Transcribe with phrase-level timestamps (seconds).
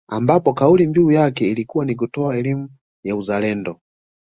[0.07, 2.69] Ambapo kauli mbiu yake ilikuwa ni kutoa elimu
[3.03, 3.79] ya uzalendo